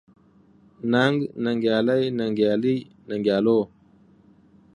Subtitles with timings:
[0.91, 2.77] ننګ، ننګيالي، ننګيالۍ،
[3.09, 3.57] ننګيالو،